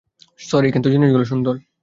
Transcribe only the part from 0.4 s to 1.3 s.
sorry, কিন্তু জিনিসগুলো